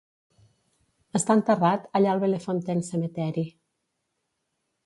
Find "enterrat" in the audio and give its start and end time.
1.39-1.85